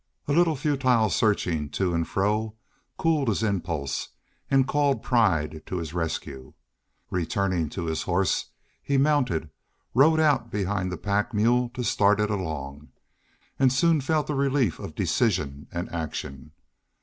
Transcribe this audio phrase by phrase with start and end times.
[0.27, 2.55] A little futile searching to and fro
[2.97, 4.09] cooled his impulse
[4.49, 6.53] and called pride to his rescue.
[7.11, 8.45] Returning to his horse,
[8.81, 9.51] he mounted,
[9.93, 12.87] rode out behind the pack mule to start it along,
[13.59, 16.53] and soon felt the relief of decision and action.